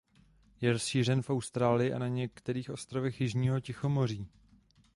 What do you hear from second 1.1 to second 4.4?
v Austrálii a na některých ostrovech jižního Tichomoří.